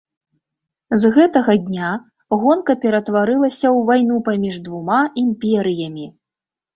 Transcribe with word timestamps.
З 1.01 1.09
гэтага 1.17 1.53
дня 1.65 1.89
гонка 2.43 2.75
ператварылася 2.85 3.65
ў 3.77 3.83
вайну 3.91 4.17
паміж 4.31 4.55
двума 4.69 4.99
імперыямі. 5.25 6.07